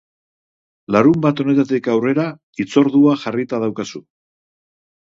[0.95, 2.27] Larunbat honetatik aurrera,
[2.65, 4.07] hitzordua jarrita daukazu.